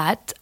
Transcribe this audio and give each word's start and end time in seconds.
at. 0.00 0.34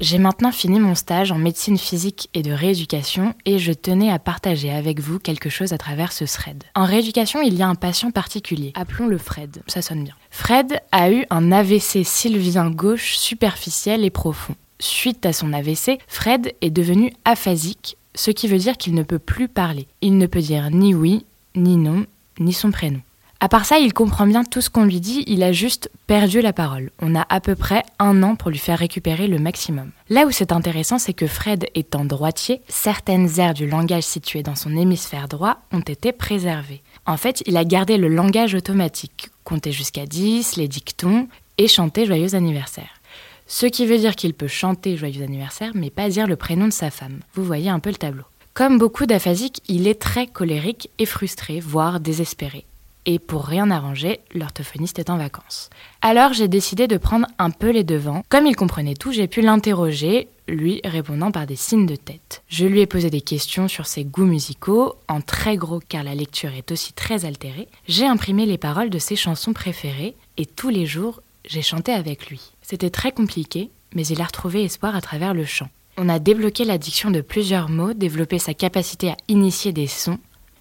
J'ai 0.00 0.18
maintenant 0.18 0.50
fini 0.50 0.80
mon 0.80 0.94
stage 0.94 1.30
en 1.30 1.36
médecine 1.36 1.76
physique 1.76 2.30
et 2.32 2.42
de 2.42 2.52
rééducation 2.52 3.34
et 3.44 3.58
je 3.58 3.72
tenais 3.72 4.10
à 4.10 4.18
partager 4.18 4.72
avec 4.72 4.98
vous 4.98 5.18
quelque 5.18 5.50
chose 5.50 5.74
à 5.74 5.78
travers 5.78 6.12
ce 6.12 6.24
thread. 6.24 6.64
En 6.74 6.86
rééducation, 6.86 7.42
il 7.42 7.54
y 7.54 7.62
a 7.62 7.68
un 7.68 7.74
patient 7.74 8.10
particulier, 8.10 8.72
appelons-le 8.74 9.18
Fred, 9.18 9.62
ça 9.66 9.82
sonne 9.82 10.04
bien. 10.04 10.14
Fred 10.30 10.80
a 10.90 11.10
eu 11.10 11.26
un 11.28 11.52
AVC 11.52 12.02
sylvien 12.04 12.70
gauche 12.70 13.16
superficiel 13.16 14.04
et 14.04 14.10
profond. 14.10 14.56
Suite 14.78 15.26
à 15.26 15.34
son 15.34 15.52
AVC, 15.52 15.98
Fred 16.08 16.54
est 16.62 16.70
devenu 16.70 17.12
aphasique, 17.26 17.98
ce 18.14 18.30
qui 18.30 18.48
veut 18.48 18.58
dire 18.58 18.78
qu'il 18.78 18.94
ne 18.94 19.02
peut 19.02 19.18
plus 19.18 19.48
parler. 19.48 19.86
Il 20.00 20.16
ne 20.16 20.26
peut 20.26 20.40
dire 20.40 20.70
ni 20.70 20.94
oui, 20.94 21.26
ni 21.54 21.76
non, 21.76 22.06
ni 22.38 22.54
son 22.54 22.70
prénom. 22.70 23.02
À 23.42 23.48
part 23.48 23.64
ça, 23.64 23.78
il 23.78 23.94
comprend 23.94 24.26
bien 24.26 24.44
tout 24.44 24.60
ce 24.60 24.68
qu'on 24.68 24.84
lui 24.84 25.00
dit, 25.00 25.24
il 25.26 25.42
a 25.42 25.50
juste 25.50 25.90
perdu 26.06 26.42
la 26.42 26.52
parole. 26.52 26.90
On 27.00 27.14
a 27.14 27.24
à 27.30 27.40
peu 27.40 27.54
près 27.54 27.82
un 27.98 28.22
an 28.22 28.36
pour 28.36 28.50
lui 28.50 28.58
faire 28.58 28.78
récupérer 28.78 29.28
le 29.28 29.38
maximum. 29.38 29.92
Là 30.10 30.26
où 30.26 30.30
c'est 30.30 30.52
intéressant, 30.52 30.98
c'est 30.98 31.14
que 31.14 31.26
Fred 31.26 31.64
étant 31.74 32.04
droitier, 32.04 32.60
certaines 32.68 33.40
aires 33.40 33.54
du 33.54 33.66
langage 33.66 34.02
situées 34.02 34.42
dans 34.42 34.56
son 34.56 34.76
hémisphère 34.76 35.26
droit 35.26 35.56
ont 35.72 35.80
été 35.80 36.12
préservées. 36.12 36.82
En 37.06 37.16
fait, 37.16 37.42
il 37.46 37.56
a 37.56 37.64
gardé 37.64 37.96
le 37.96 38.08
langage 38.08 38.54
automatique, 38.54 39.30
compter 39.42 39.72
jusqu'à 39.72 40.04
10, 40.04 40.56
les 40.56 40.68
dictons 40.68 41.26
et 41.56 41.66
chanter 41.66 42.04
joyeux 42.04 42.34
anniversaire. 42.34 43.00
Ce 43.46 43.64
qui 43.64 43.86
veut 43.86 43.98
dire 43.98 44.16
qu'il 44.16 44.34
peut 44.34 44.48
chanter 44.48 44.98
joyeux 44.98 45.24
anniversaire, 45.24 45.72
mais 45.74 45.88
pas 45.88 46.10
dire 46.10 46.26
le 46.26 46.36
prénom 46.36 46.66
de 46.66 46.74
sa 46.74 46.90
femme. 46.90 47.20
Vous 47.32 47.44
voyez 47.44 47.70
un 47.70 47.80
peu 47.80 47.88
le 47.88 47.96
tableau. 47.96 48.24
Comme 48.52 48.76
beaucoup 48.76 49.06
d'aphasiques, 49.06 49.62
il 49.66 49.88
est 49.88 49.98
très 49.98 50.26
colérique 50.26 50.90
et 50.98 51.06
frustré, 51.06 51.58
voire 51.58 52.00
désespéré 52.00 52.66
et 53.06 53.18
pour 53.18 53.44
rien 53.44 53.70
arranger, 53.70 54.20
l'orthophoniste 54.34 54.98
est 54.98 55.10
en 55.10 55.16
vacances. 55.16 55.70
Alors 56.02 56.32
j'ai 56.32 56.48
décidé 56.48 56.86
de 56.86 56.96
prendre 56.96 57.26
un 57.38 57.50
peu 57.50 57.70
les 57.70 57.84
devants. 57.84 58.22
Comme 58.28 58.46
il 58.46 58.56
comprenait 58.56 58.94
tout, 58.94 59.12
j'ai 59.12 59.26
pu 59.26 59.40
l'interroger, 59.40 60.28
lui 60.48 60.80
répondant 60.84 61.30
par 61.30 61.46
des 61.46 61.56
signes 61.56 61.86
de 61.86 61.96
tête. 61.96 62.42
Je 62.48 62.66
lui 62.66 62.80
ai 62.80 62.86
posé 62.86 63.10
des 63.10 63.20
questions 63.20 63.68
sur 63.68 63.86
ses 63.86 64.04
goûts 64.04 64.24
musicaux, 64.24 64.94
en 65.08 65.20
très 65.20 65.56
gros 65.56 65.80
car 65.80 66.04
la 66.04 66.14
lecture 66.14 66.52
est 66.54 66.72
aussi 66.72 66.92
très 66.92 67.24
altérée. 67.24 67.68
J'ai 67.88 68.06
imprimé 68.06 68.46
les 68.46 68.58
paroles 68.58 68.90
de 68.90 68.98
ses 68.98 69.16
chansons 69.16 69.52
préférées 69.52 70.14
et 70.36 70.46
tous 70.46 70.68
les 70.68 70.86
jours, 70.86 71.20
j'ai 71.44 71.62
chanté 71.62 71.92
avec 71.92 72.28
lui. 72.28 72.52
C'était 72.62 72.90
très 72.90 73.12
compliqué, 73.12 73.70
mais 73.94 74.06
il 74.06 74.20
a 74.20 74.24
retrouvé 74.24 74.64
espoir 74.64 74.94
à 74.94 75.00
travers 75.00 75.34
le 75.34 75.44
chant. 75.44 75.68
On 75.96 76.08
a 76.08 76.18
débloqué 76.18 76.64
l'addiction 76.64 77.10
de 77.10 77.20
plusieurs 77.20 77.68
mots, 77.68 77.92
développé 77.92 78.38
sa 78.38 78.54
capacité 78.54 79.10
à 79.10 79.16
initier 79.28 79.72
des 79.72 79.86
sons 79.86 80.18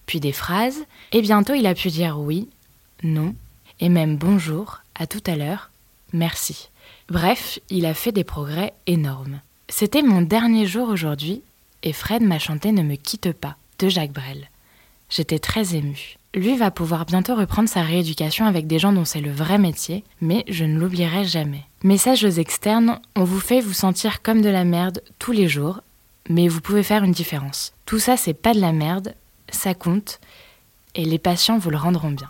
puis 0.09 0.19
des 0.19 0.31
phrases, 0.31 0.85
et 1.11 1.21
bientôt 1.21 1.53
il 1.53 1.67
a 1.67 1.75
pu 1.75 1.89
dire 1.89 2.19
oui, 2.19 2.49
non, 3.03 3.35
et 3.79 3.89
même 3.89 4.17
bonjour, 4.17 4.79
à 4.95 5.05
tout 5.05 5.21
à 5.27 5.35
l'heure, 5.35 5.69
merci. 6.13 6.69
Bref, 7.09 7.59
il 7.69 7.85
a 7.85 7.93
fait 7.93 8.11
des 8.11 8.23
progrès 8.23 8.73
énormes. 8.87 9.39
C'était 9.67 10.01
mon 10.01 10.23
dernier 10.23 10.65
jour 10.65 10.89
aujourd'hui, 10.89 11.43
et 11.83 11.93
Fred 11.93 12.23
m'a 12.23 12.39
chanté 12.39 12.71
Ne 12.71 12.81
me 12.81 12.95
quitte 12.95 13.33
pas, 13.33 13.55
de 13.77 13.87
Jacques 13.87 14.11
Brel. 14.11 14.49
J'étais 15.11 15.37
très 15.37 15.75
émue. 15.75 16.17
Lui 16.33 16.57
va 16.57 16.71
pouvoir 16.71 17.05
bientôt 17.05 17.35
reprendre 17.35 17.69
sa 17.69 17.83
rééducation 17.83 18.47
avec 18.47 18.65
des 18.65 18.79
gens 18.79 18.93
dont 18.93 19.05
c'est 19.05 19.21
le 19.21 19.31
vrai 19.31 19.59
métier, 19.59 20.03
mais 20.21 20.43
je 20.47 20.65
ne 20.65 20.79
l'oublierai 20.79 21.25
jamais. 21.25 21.65
Messages 21.83 22.39
externes, 22.39 22.99
on 23.15 23.25
vous 23.25 23.39
fait 23.39 23.61
vous 23.61 23.73
sentir 23.73 24.23
comme 24.23 24.41
de 24.41 24.49
la 24.49 24.63
merde 24.63 25.03
tous 25.19 25.33
les 25.33 25.47
jours, 25.47 25.81
mais 26.29 26.47
vous 26.47 26.61
pouvez 26.61 26.81
faire 26.81 27.03
une 27.03 27.11
différence. 27.11 27.73
Tout 27.85 27.99
ça, 27.99 28.17
c'est 28.17 28.33
pas 28.33 28.55
de 28.55 28.59
la 28.59 28.71
merde, 28.71 29.13
ça 29.51 29.73
compte, 29.73 30.19
et 30.95 31.05
les 31.05 31.19
patients 31.19 31.57
vous 31.57 31.69
le 31.69 31.77
rendront 31.77 32.11
bien. 32.11 32.29